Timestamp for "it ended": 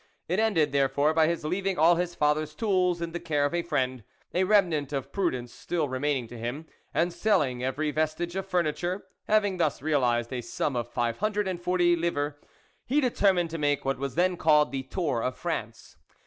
0.27-0.71